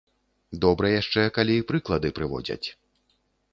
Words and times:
Добра 0.63 0.87
яшчэ, 1.01 1.21
калі 1.37 1.59
прыклады 1.73 2.13
прыводзяць. 2.21 2.67